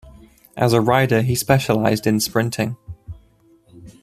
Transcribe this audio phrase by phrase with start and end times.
[0.57, 2.75] As a rider he specialised in sprinting.